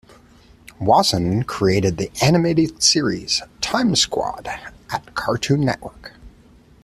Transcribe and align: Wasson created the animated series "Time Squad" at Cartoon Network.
Wasson 0.79 1.43
created 1.43 1.97
the 1.97 2.09
animated 2.23 2.81
series 2.81 3.43
"Time 3.61 3.95
Squad" 3.95 4.47
at 4.89 5.13
Cartoon 5.13 5.61
Network. 5.63 6.13